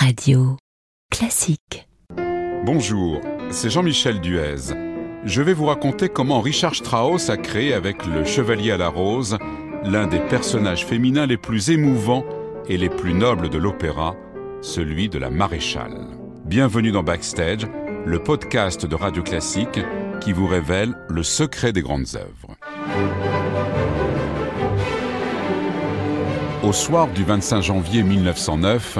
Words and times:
Radio 0.00 0.56
Classique. 1.10 1.88
Bonjour, 2.64 3.20
c'est 3.50 3.68
Jean-Michel 3.68 4.20
Duez. 4.20 4.72
Je 5.24 5.42
vais 5.42 5.52
vous 5.52 5.66
raconter 5.66 6.08
comment 6.08 6.40
Richard 6.40 6.76
Strauss 6.76 7.30
a 7.30 7.36
créé 7.36 7.74
avec 7.74 8.06
le 8.06 8.24
Chevalier 8.24 8.70
à 8.70 8.76
la 8.76 8.90
Rose 8.90 9.38
l'un 9.82 10.06
des 10.06 10.20
personnages 10.20 10.86
féminins 10.86 11.26
les 11.26 11.36
plus 11.36 11.70
émouvants 11.70 12.24
et 12.68 12.76
les 12.76 12.90
plus 12.90 13.12
nobles 13.12 13.48
de 13.48 13.58
l'opéra, 13.58 14.14
celui 14.62 15.08
de 15.08 15.18
la 15.18 15.30
maréchale. 15.30 16.06
Bienvenue 16.44 16.92
dans 16.92 17.02
Backstage, 17.02 17.66
le 18.06 18.22
podcast 18.22 18.86
de 18.86 18.94
Radio 18.94 19.24
Classique 19.24 19.80
qui 20.20 20.32
vous 20.32 20.46
révèle 20.46 20.94
le 21.08 21.24
secret 21.24 21.72
des 21.72 21.82
grandes 21.82 22.14
œuvres. 22.14 22.56
Au 26.62 26.72
soir 26.72 27.08
du 27.08 27.24
25 27.24 27.62
janvier 27.62 28.04
1909, 28.04 28.98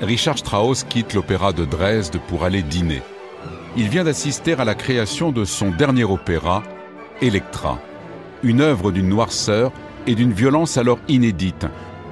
Richard 0.00 0.38
Strauss 0.38 0.84
quitte 0.84 1.14
l'opéra 1.14 1.52
de 1.52 1.64
Dresde 1.64 2.18
pour 2.28 2.44
aller 2.44 2.62
dîner. 2.62 3.02
Il 3.76 3.88
vient 3.88 4.04
d'assister 4.04 4.54
à 4.54 4.64
la 4.64 4.74
création 4.74 5.32
de 5.32 5.44
son 5.44 5.70
dernier 5.70 6.04
opéra, 6.04 6.62
Electra, 7.22 7.78
une 8.42 8.60
œuvre 8.60 8.90
d'une 8.90 9.08
noirceur 9.08 9.72
et 10.06 10.14
d'une 10.14 10.32
violence 10.32 10.76
alors 10.76 10.98
inédite, 11.08 11.66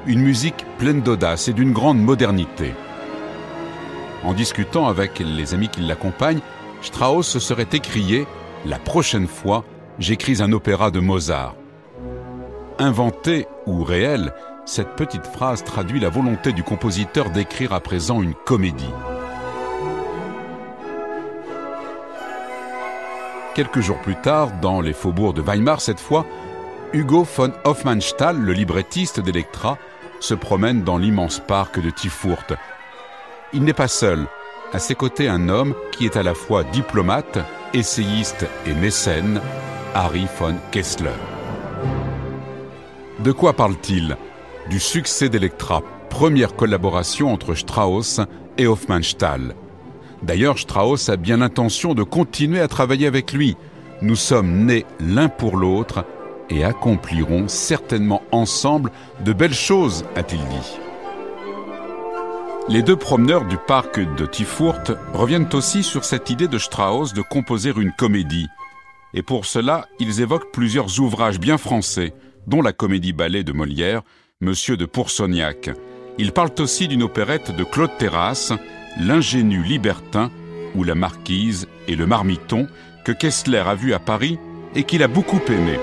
une 0.06 0.22
musique 0.22 0.64
pleine 0.78 1.02
d'audace 1.02 1.48
et 1.48 1.52
d'une 1.52 1.72
grande 1.72 2.00
modernité. 2.00 2.72
En 4.24 4.32
discutant 4.32 4.86
avec 4.86 5.18
les 5.18 5.52
amis 5.52 5.68
qui 5.68 5.80
l'accompagnent, 5.80 6.40
Strauss 6.82 7.26
se 7.26 7.40
serait 7.40 7.66
écrié 7.72 8.26
La 8.64 8.78
prochaine 8.78 9.26
fois, 9.26 9.64
j'écris 9.98 10.40
un 10.40 10.52
opéra 10.52 10.90
de 10.90 11.00
Mozart. 11.00 11.54
Inventé 12.78 13.46
ou 13.66 13.82
réel, 13.82 14.32
cette 14.64 14.94
petite 14.96 15.26
phrase 15.26 15.64
traduit 15.64 16.00
la 16.00 16.08
volonté 16.08 16.52
du 16.52 16.62
compositeur 16.62 17.30
d'écrire 17.30 17.72
à 17.72 17.80
présent 17.80 18.22
une 18.22 18.34
comédie. 18.34 18.92
Quelques 23.54 23.80
jours 23.80 24.00
plus 24.00 24.16
tard, 24.16 24.50
dans 24.62 24.80
les 24.80 24.92
faubourgs 24.92 25.34
de 25.34 25.42
Weimar 25.42 25.80
cette 25.80 26.00
fois, 26.00 26.24
Hugo 26.92 27.24
von 27.24 27.52
Hofmannsthal, 27.64 28.38
le 28.38 28.52
librettiste 28.52 29.20
d'Electra, 29.20 29.78
se 30.20 30.34
promène 30.34 30.82
dans 30.82 30.96
l'immense 30.96 31.40
parc 31.40 31.80
de 31.80 31.90
Tiffurt. 31.90 32.54
Il 33.52 33.64
n'est 33.64 33.72
pas 33.72 33.88
seul. 33.88 34.26
À 34.72 34.78
ses 34.78 34.94
côtés, 34.94 35.28
un 35.28 35.48
homme 35.50 35.74
qui 35.90 36.06
est 36.06 36.16
à 36.16 36.22
la 36.22 36.34
fois 36.34 36.64
diplomate, 36.64 37.38
essayiste 37.74 38.46
et 38.66 38.72
mécène, 38.72 39.40
Harry 39.94 40.26
von 40.38 40.54
Kessler. 40.70 41.10
De 43.18 43.32
quoi 43.32 43.52
parle-t-il? 43.52 44.16
Du 44.68 44.80
succès 44.80 45.28
d'Electra, 45.28 45.82
première 46.10 46.54
collaboration 46.54 47.32
entre 47.32 47.54
Strauss 47.54 48.20
et 48.58 48.66
Hofmannsthal. 48.66 49.54
D'ailleurs, 50.22 50.58
Strauss 50.58 51.08
a 51.08 51.16
bien 51.16 51.38
l'intention 51.38 51.94
de 51.94 52.02
continuer 52.02 52.60
à 52.60 52.68
travailler 52.68 53.06
avec 53.06 53.32
lui. 53.32 53.56
Nous 54.02 54.16
sommes 54.16 54.66
nés 54.66 54.86
l'un 55.00 55.28
pour 55.28 55.56
l'autre 55.56 56.04
et 56.48 56.64
accomplirons 56.64 57.48
certainement 57.48 58.22
ensemble 58.30 58.90
de 59.24 59.32
belles 59.32 59.54
choses, 59.54 60.04
a-t-il 60.16 60.40
dit. 60.40 60.78
Les 62.68 62.82
deux 62.82 62.96
promeneurs 62.96 63.44
du 63.44 63.56
parc 63.56 63.98
de 63.98 64.24
Tiffurt 64.26 64.92
reviennent 65.12 65.48
aussi 65.52 65.82
sur 65.82 66.04
cette 66.04 66.30
idée 66.30 66.46
de 66.46 66.58
Strauss 66.58 67.12
de 67.12 67.22
composer 67.22 67.72
une 67.76 67.92
comédie. 67.92 68.46
Et 69.14 69.22
pour 69.22 69.46
cela, 69.46 69.88
ils 69.98 70.20
évoquent 70.20 70.52
plusieurs 70.52 71.00
ouvrages 71.00 71.40
bien 71.40 71.58
français, 71.58 72.14
dont 72.46 72.62
la 72.62 72.72
comédie-ballet 72.72 73.42
de 73.42 73.52
Molière, 73.52 74.02
Monsieur 74.42 74.76
de 74.76 74.86
Poursognac. 74.86 75.70
Il 76.18 76.32
parle 76.32 76.50
aussi 76.58 76.88
d'une 76.88 77.04
opérette 77.04 77.54
de 77.54 77.62
Claude 77.62 77.96
Terrasse, 77.96 78.52
L'ingénu 79.00 79.62
libertin 79.62 80.32
ou 80.74 80.82
La 80.82 80.96
marquise 80.96 81.68
et 81.86 81.94
le 81.94 82.08
marmiton, 82.08 82.66
que 83.04 83.12
Kessler 83.12 83.62
a 83.64 83.76
vu 83.76 83.94
à 83.94 84.00
Paris 84.00 84.40
et 84.74 84.82
qu'il 84.82 85.04
a 85.04 85.06
beaucoup 85.06 85.40
aimé. 85.46 85.78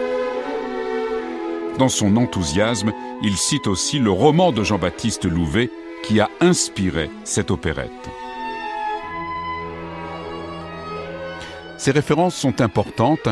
Dans 1.78 1.88
son 1.88 2.18
enthousiasme, 2.18 2.92
il 3.24 3.38
cite 3.38 3.66
aussi 3.66 3.98
le 3.98 4.12
roman 4.12 4.52
de 4.52 4.66
Jean-Baptiste 4.66 5.24
Louvet 5.24 5.72
qui 6.04 6.20
a 6.20 6.30
inspiré 6.42 7.10
cette 7.24 7.52
opérette. 7.52 8.10
Ces 11.78 11.92
références 11.92 12.36
sont 12.36 12.60
importantes 12.60 13.30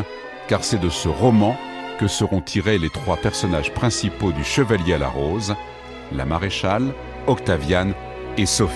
car 0.48 0.64
c'est 0.64 0.80
de 0.80 0.88
ce 0.88 1.08
roman 1.08 1.54
que 1.98 2.06
seront 2.06 2.40
tirés 2.40 2.78
les 2.78 2.90
trois 2.90 3.16
personnages 3.16 3.72
principaux 3.74 4.32
du 4.32 4.44
Chevalier 4.44 4.94
à 4.94 4.98
la 4.98 5.08
Rose, 5.08 5.54
la 6.12 6.24
maréchale, 6.24 6.94
Octaviane 7.26 7.92
et 8.36 8.46
Sophie. 8.46 8.74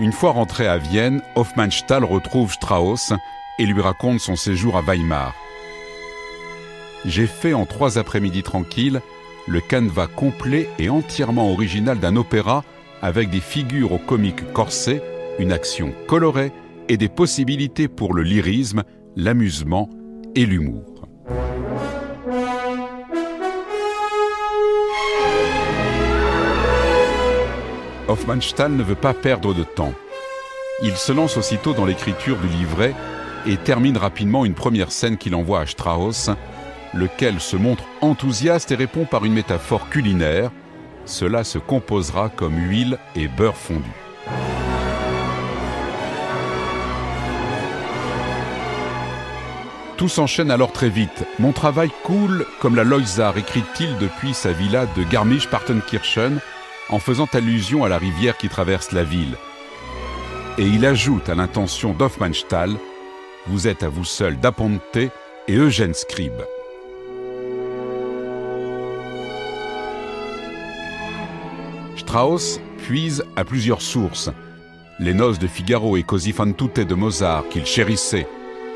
Une 0.00 0.12
fois 0.12 0.32
rentré 0.32 0.66
à 0.66 0.76
Vienne, 0.76 1.22
Hofmannsthal 1.36 2.04
retrouve 2.04 2.52
Strauss 2.52 3.12
et 3.58 3.66
lui 3.66 3.80
raconte 3.80 4.20
son 4.20 4.36
séjour 4.36 4.76
à 4.76 4.82
Weimar. 4.82 5.34
J'ai 7.04 7.26
fait 7.26 7.54
en 7.54 7.66
trois 7.66 7.98
après-midi 7.98 8.42
tranquilles 8.42 9.00
le 9.46 9.60
canevas 9.60 10.06
complet 10.06 10.68
et 10.78 10.88
entièrement 10.88 11.52
original 11.52 11.98
d'un 11.98 12.16
opéra 12.16 12.64
avec 13.02 13.30
des 13.30 13.40
figures 13.40 13.92
au 13.92 13.98
comique 13.98 14.52
corset 14.52 15.02
une 15.38 15.52
action 15.52 15.92
colorée 16.06 16.52
et 16.88 16.96
des 16.96 17.08
possibilités 17.08 17.88
pour 17.88 18.14
le 18.14 18.22
lyrisme, 18.22 18.82
l'amusement 19.16 19.90
et 20.34 20.46
l'humour. 20.46 21.08
Hofmannsthal 28.06 28.72
ne 28.72 28.82
veut 28.82 28.94
pas 28.94 29.14
perdre 29.14 29.54
de 29.54 29.64
temps. 29.64 29.94
Il 30.82 30.96
se 30.96 31.12
lance 31.12 31.36
aussitôt 31.36 31.72
dans 31.72 31.86
l'écriture 31.86 32.36
du 32.36 32.48
livret 32.48 32.94
et 33.46 33.56
termine 33.56 33.96
rapidement 33.96 34.44
une 34.44 34.54
première 34.54 34.92
scène 34.92 35.16
qu'il 35.16 35.34
envoie 35.34 35.60
à 35.60 35.66
Strauss, 35.66 36.30
lequel 36.92 37.40
se 37.40 37.56
montre 37.56 37.84
enthousiaste 38.02 38.72
et 38.72 38.76
répond 38.76 39.04
par 39.04 39.24
une 39.24 39.32
métaphore 39.32 39.88
culinaire. 39.88 40.50
Cela 41.06 41.44
se 41.44 41.58
composera 41.58 42.28
comme 42.28 42.56
huile 42.56 42.98
et 43.16 43.28
beurre 43.28 43.56
fondu. 43.56 44.03
Tout 49.96 50.08
s'enchaîne 50.08 50.50
alors 50.50 50.72
très 50.72 50.88
vite. 50.88 51.24
Mon 51.38 51.52
travail 51.52 51.90
coule 52.02 52.46
comme 52.60 52.74
la 52.74 52.82
Loisar, 52.82 53.38
écrit-il 53.38 53.96
depuis 53.98 54.34
sa 54.34 54.52
villa 54.52 54.86
de 54.86 55.04
Garmisch-Partenkirchen, 55.04 56.40
en 56.88 56.98
faisant 56.98 57.28
allusion 57.32 57.84
à 57.84 57.88
la 57.88 57.98
rivière 57.98 58.36
qui 58.36 58.48
traverse 58.48 58.90
la 58.92 59.04
ville. 59.04 59.36
Et 60.58 60.66
il 60.66 60.84
ajoute 60.84 61.28
à 61.28 61.34
l'intention 61.34 61.92
d'Hofmannsthal 61.92 62.76
Vous 63.46 63.68
êtes 63.68 63.84
à 63.84 63.88
vous 63.88 64.04
seul 64.04 64.38
d'Aponte 64.38 64.96
et 64.96 65.56
Eugène 65.56 65.94
Scribe. 65.94 66.42
Strauss 71.96 72.60
puise 72.78 73.24
à 73.36 73.44
plusieurs 73.44 73.82
sources. 73.82 74.30
Les 74.98 75.14
noces 75.14 75.38
de 75.38 75.46
Figaro 75.46 75.96
et 75.96 76.02
Così 76.02 76.32
fan 76.32 76.54
tutte 76.54 76.80
de 76.80 76.94
Mozart 76.94 77.48
qu'il 77.48 77.66
chérissait, 77.66 78.28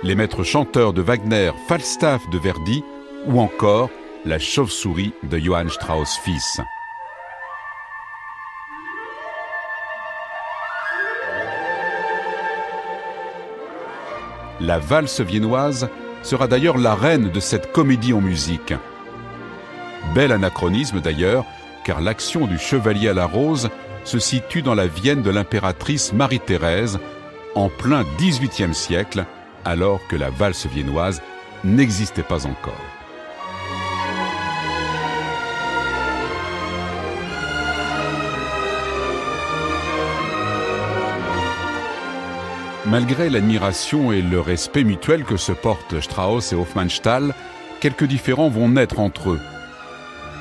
les 0.03 0.15
maîtres 0.15 0.45
chanteurs 0.45 0.93
de 0.93 1.03
Wagner, 1.03 1.51
Falstaff 1.67 2.29
de 2.31 2.39
Verdi 2.39 2.85
ou 3.27 3.41
encore 3.41 3.91
la 4.25 4.39
chauve-souris 4.39 5.13
de 5.25 5.39
Johann 5.39 5.69
Strauss 5.69 6.17
fils. 6.25 6.61
La 14.61 14.79
valse 14.79 15.21
viennoise 15.21 15.89
sera 16.23 16.49
d'ailleurs 16.49 16.79
la 16.79 16.95
reine 16.95 17.31
de 17.31 17.41
cette 17.41 17.73
comédie 17.73 18.13
en 18.13 18.21
musique. 18.21 18.75
Bel 20.15 20.33
anachronisme 20.33 21.01
d'ailleurs, 21.01 21.45
car 21.85 22.01
l'action 22.01 22.47
du 22.47 22.59
chevalier 22.59 23.09
à 23.09 23.15
la 23.15 23.27
rose 23.27 23.71
se 24.05 24.19
situe 24.19 24.63
dans 24.63 24.75
la 24.75 24.87
Vienne 24.87 25.23
de 25.23 25.31
l'impératrice 25.31 26.13
Marie-Thérèse, 26.13 26.99
en 27.55 27.69
plein 27.69 28.05
XVIIIe 28.19 28.75
siècle, 28.75 29.25
alors 29.65 30.01
que 30.09 30.17
la 30.17 30.31
valse 30.31 30.67
viennoise 30.67 31.23
n'existait 31.65 32.23
pas 32.23 32.47
encore. 32.47 32.75
Malgré 42.87 43.29
l'admiration 43.29 44.13
et 44.13 44.23
le 44.23 44.41
respect 44.41 44.83
mutuel 44.83 45.25
que 45.25 45.37
se 45.37 45.53
portent 45.53 46.01
Strauss 46.01 46.55
et 46.55 46.57
Hofmannsthal, 46.57 47.35
quelques 47.81 48.05
différends 48.05 48.49
vont 48.49 48.71
naître 48.71 48.99
entre 48.99 49.31
eux. 49.31 49.41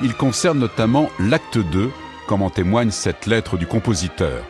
Ils 0.02 0.14
concernent 0.14 0.60
notamment 0.60 1.10
l'acte 1.18 1.58
2, 1.58 1.90
comme 2.26 2.40
en 2.40 2.48
témoigne 2.48 2.90
cette 2.90 3.26
lettre 3.26 3.58
du 3.58 3.66
compositeur. 3.66 4.44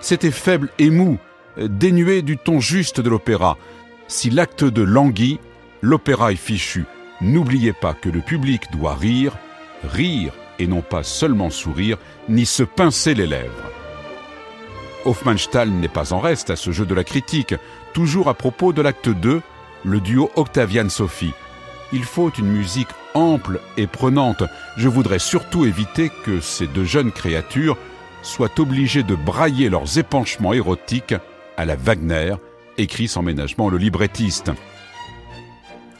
C'était 0.00 0.30
faible 0.30 0.68
et 0.78 0.90
mou, 0.90 1.18
dénué 1.56 2.20
du 2.20 2.36
ton 2.36 2.60
juste 2.60 3.00
de 3.00 3.08
l'opéra, 3.08 3.56
si 4.08 4.30
l'acte 4.30 4.64
de 4.64 4.82
languit, 4.82 5.38
l'opéra 5.82 6.32
est 6.32 6.36
fichu. 6.36 6.86
N'oubliez 7.20 7.72
pas 7.72 7.94
que 7.94 8.08
le 8.08 8.20
public 8.20 8.62
doit 8.72 8.94
rire, 8.94 9.36
rire 9.84 10.32
et 10.58 10.66
non 10.66 10.82
pas 10.82 11.02
seulement 11.02 11.50
sourire, 11.50 11.98
ni 12.28 12.46
se 12.46 12.62
pincer 12.62 13.14
les 13.14 13.26
lèvres. 13.26 13.70
Hofmannsthal 15.04 15.70
n'est 15.70 15.88
pas 15.88 16.12
en 16.12 16.18
reste 16.18 16.50
à 16.50 16.56
ce 16.56 16.72
jeu 16.72 16.84
de 16.84 16.94
la 16.94 17.04
critique, 17.04 17.54
toujours 17.92 18.28
à 18.28 18.34
propos 18.34 18.72
de 18.72 18.82
l'acte 18.82 19.08
2, 19.08 19.40
le 19.84 20.00
duo 20.00 20.30
Octavian-Sophie. 20.34 21.34
Il 21.92 22.04
faut 22.04 22.30
une 22.30 22.48
musique 22.48 22.88
ample 23.14 23.60
et 23.76 23.86
prenante. 23.86 24.42
Je 24.76 24.88
voudrais 24.88 25.18
surtout 25.18 25.64
éviter 25.64 26.10
que 26.24 26.40
ces 26.40 26.66
deux 26.66 26.84
jeunes 26.84 27.12
créatures 27.12 27.78
soient 28.22 28.58
obligées 28.58 29.04
de 29.04 29.14
brailler 29.14 29.68
leurs 29.68 29.98
épanchements 29.98 30.52
érotiques 30.52 31.14
à 31.56 31.64
la 31.64 31.76
Wagner, 31.76 32.34
écrit 32.78 33.08
sans 33.08 33.22
ménagement 33.22 33.68
le 33.68 33.76
librettiste. 33.76 34.50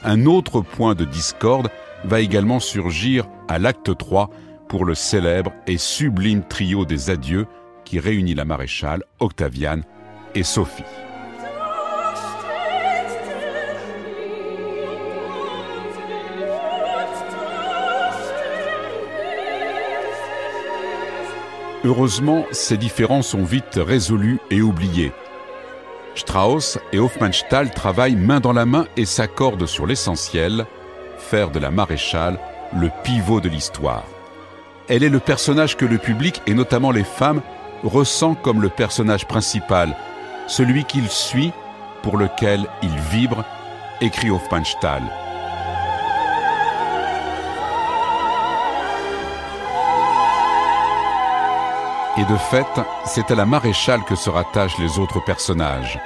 Un 0.02 0.26
autre 0.26 0.60
point 0.60 0.94
de 0.94 1.04
discorde 1.04 1.70
va 2.04 2.20
également 2.20 2.60
surgir 2.60 3.28
à 3.48 3.58
l'acte 3.58 3.96
3 3.96 4.30
pour 4.68 4.84
le 4.84 4.94
célèbre 4.94 5.52
et 5.66 5.78
sublime 5.78 6.42
trio 6.42 6.84
des 6.84 7.10
adieux 7.10 7.46
qui 7.84 7.98
réunit 7.98 8.34
la 8.34 8.44
maréchale, 8.44 9.02
Octaviane 9.18 9.82
et 10.34 10.44
Sophie. 10.44 10.84
Heureusement, 21.84 22.44
ces 22.50 22.76
différends 22.76 23.22
sont 23.22 23.44
vite 23.44 23.78
résolus 23.82 24.40
et 24.50 24.60
oubliés. 24.60 25.12
Strauss 26.18 26.78
et 26.92 26.98
Hofmannsthal 26.98 27.70
travaillent 27.70 28.16
main 28.16 28.40
dans 28.40 28.52
la 28.52 28.66
main 28.66 28.86
et 28.96 29.04
s'accordent 29.04 29.66
sur 29.66 29.86
l'essentiel, 29.86 30.66
faire 31.18 31.50
de 31.50 31.58
la 31.58 31.70
maréchale 31.70 32.38
le 32.76 32.90
pivot 33.02 33.40
de 33.40 33.48
l'histoire. 33.48 34.04
Elle 34.88 35.04
est 35.04 35.08
le 35.08 35.20
personnage 35.20 35.76
que 35.76 35.84
le 35.84 35.98
public, 35.98 36.42
et 36.46 36.54
notamment 36.54 36.90
les 36.90 37.04
femmes, 37.04 37.42
ressent 37.84 38.34
comme 38.34 38.62
le 38.62 38.68
personnage 38.68 39.26
principal, 39.26 39.96
celui 40.46 40.84
qu'il 40.84 41.08
suit, 41.08 41.52
pour 42.02 42.16
lequel 42.16 42.66
il 42.82 42.96
vibre, 43.10 43.44
écrit 44.00 44.30
Hofmannsthal. 44.30 45.02
Et 52.18 52.24
de 52.24 52.36
fait, 52.36 52.66
c'est 53.06 53.30
à 53.30 53.36
la 53.36 53.46
maréchale 53.46 54.02
que 54.02 54.16
se 54.16 54.28
rattachent 54.28 54.78
les 54.78 54.98
autres 54.98 55.22
personnages. 55.24 56.00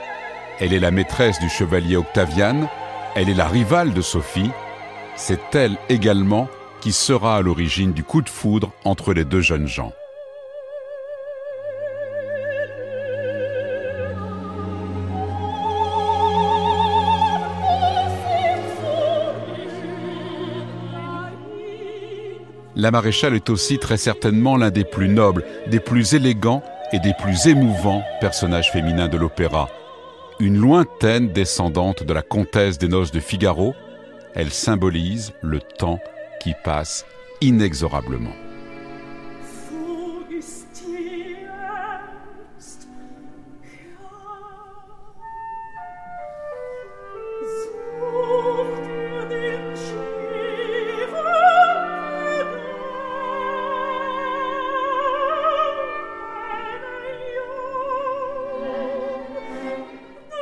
Elle 0.61 0.75
est 0.75 0.79
la 0.79 0.91
maîtresse 0.91 1.41
du 1.41 1.49
chevalier 1.49 1.97
Octavian, 1.97 2.69
elle 3.15 3.31
est 3.31 3.35
la 3.35 3.49
rivale 3.49 3.95
de 3.95 4.03
Sophie, 4.03 4.51
c'est 5.17 5.55
elle 5.55 5.79
également 5.89 6.49
qui 6.83 6.93
sera 6.93 7.37
à 7.37 7.41
l'origine 7.41 7.93
du 7.93 8.05
coup 8.05 8.21
de 8.21 8.29
foudre 8.29 8.73
entre 8.85 9.15
les 9.15 9.25
deux 9.25 9.41
jeunes 9.41 9.69
gens. 9.69 9.93
La 22.75 22.91
maréchale 22.91 23.35
est 23.35 23.51
aussi 23.51 23.79
très 23.79 23.99
certainement 23.99 24.57
l'un 24.57 24.71
des 24.71 24.85
plus 24.85 25.09
nobles, 25.09 25.45
des 25.67 25.81
plus 25.81 26.15
élégants 26.15 26.63
et 26.93 26.99
des 26.99 27.13
plus 27.21 27.47
émouvants 27.47 28.03
personnages 28.21 28.73
féminins 28.73 29.09
de 29.09 29.19
l'opéra. 29.19 29.69
Une 30.41 30.57
lointaine 30.57 31.29
descendante 31.29 32.03
de 32.03 32.13
la 32.13 32.23
comtesse 32.23 32.79
des 32.79 32.89
noces 32.89 33.13
de 33.13 33.21
Figaro, 33.21 33.75
elle 34.35 34.51
symbolise 34.51 35.33
le 35.43 35.61
temps 35.61 36.01
qui 36.41 36.55
passe 36.65 37.05
inexorablement. 37.43 38.42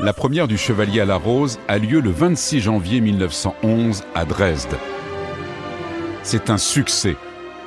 La 0.02 0.14
première 0.14 0.48
du 0.48 0.56
Chevalier 0.56 1.00
à 1.00 1.04
la 1.04 1.16
Rose 1.16 1.58
a 1.68 1.76
lieu 1.76 2.00
le 2.00 2.08
26 2.08 2.60
janvier 2.60 3.02
1911 3.02 4.02
à 4.14 4.24
Dresde. 4.24 4.78
C'est 6.22 6.48
un 6.48 6.56
succès. 6.56 7.16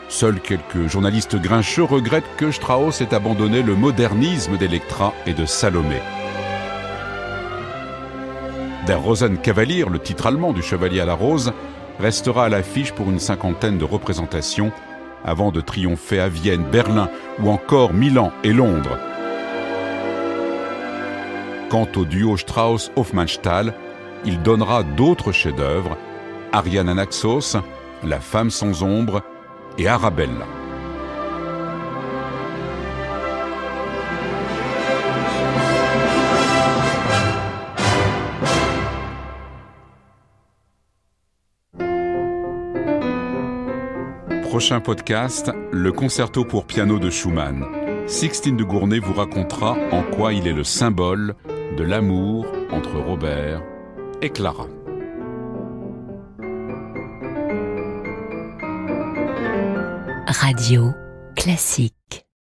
Seuls 0.09 0.39
quelques 0.39 0.87
journalistes 0.87 1.35
grincheux 1.35 1.83
regrettent 1.83 2.35
que 2.37 2.49
Strauss 2.49 3.01
ait 3.01 3.13
abandonné 3.13 3.61
le 3.61 3.75
modernisme 3.75 4.57
d'Electra 4.57 5.13
et 5.27 5.33
de 5.33 5.45
Salomé. 5.45 6.01
Der 8.87 8.99
Rosenkavalier, 8.99 9.85
le 9.87 9.99
titre 9.99 10.25
allemand 10.25 10.53
du 10.53 10.63
Chevalier 10.63 11.01
à 11.01 11.05
la 11.05 11.13
Rose, 11.13 11.53
restera 11.99 12.45
à 12.45 12.49
l'affiche 12.49 12.93
pour 12.93 13.11
une 13.11 13.19
cinquantaine 13.19 13.77
de 13.77 13.85
représentations 13.85 14.71
avant 15.23 15.51
de 15.51 15.61
triompher 15.61 16.19
à 16.19 16.29
Vienne, 16.29 16.65
Berlin 16.71 17.11
ou 17.43 17.51
encore 17.51 17.93
Milan 17.93 18.31
et 18.43 18.53
Londres. 18.53 18.97
Quant 21.73 21.87
au 21.95 22.05
duo 22.05 22.37
Strauss-Hofmannsthal, 22.37 23.73
il 24.25 24.43
donnera 24.43 24.83
d'autres 24.83 25.31
chefs-d'œuvre, 25.31 25.97
Ariane 26.51 26.87
Anaxos, 26.87 27.57
La 28.03 28.19
femme 28.19 28.51
sans 28.51 28.83
ombre 28.83 29.23
et 29.79 29.87
Arabella. 29.87 30.45
Prochain 44.43 44.79
podcast, 44.79 45.51
le 45.71 45.91
concerto 45.91 46.45
pour 46.45 46.67
piano 46.67 46.99
de 46.99 47.09
Schumann. 47.09 47.65
Sixtine 48.05 48.57
de 48.57 48.63
Gournay 48.63 48.99
vous 48.99 49.13
racontera 49.13 49.75
en 49.91 50.03
quoi 50.03 50.33
il 50.33 50.47
est 50.47 50.53
le 50.53 50.63
symbole 50.63 51.35
de 51.77 51.83
l'amour 51.83 52.45
entre 52.71 52.99
Robert 52.99 53.61
et 54.21 54.29
Clara. 54.29 54.67
Radio 60.27 60.91
classique. 61.35 62.25